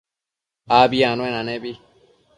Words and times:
Abi 0.79 0.99
anuenanebi 1.09 1.71